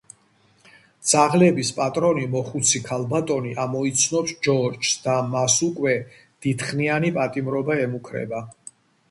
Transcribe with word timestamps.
ძაღლების 1.09 1.67
პატრონი 1.79 2.23
მოხუცი 2.35 2.81
ქალბატონი 2.87 3.51
ამოიცნობს 3.67 4.33
ჯორჯს 4.49 4.95
და 5.05 5.19
მას 5.35 5.59
უკვე 5.69 5.95
დიდხნიანი 6.49 7.15
პატიმრობა 7.21 7.79
ემუქრება. 7.85 8.43